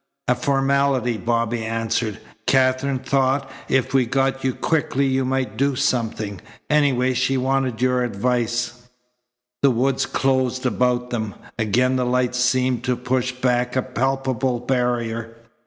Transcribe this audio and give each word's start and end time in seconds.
"A 0.27 0.33
formality," 0.33 1.15
Bobby 1.15 1.63
answered. 1.63 2.17
"Katherine 2.47 2.97
thought 2.97 3.47
if 3.69 3.93
we 3.93 4.07
got 4.07 4.43
you 4.43 4.55
quickly 4.55 5.05
you 5.05 5.23
might 5.23 5.57
do 5.57 5.75
something. 5.75 6.41
Anyway, 6.71 7.13
she 7.13 7.37
wanted 7.37 7.83
your 7.83 8.03
advice." 8.03 8.89
The 9.61 9.69
woods 9.69 10.07
closed 10.07 10.65
about 10.65 11.11
them. 11.11 11.35
Again 11.59 11.97
the 11.97 12.05
lights 12.07 12.39
seemed 12.39 12.83
to 12.85 12.95
push 12.95 13.31
back 13.31 13.75
a 13.75 13.83
palpable 13.83 14.59
barrier. 14.59 15.35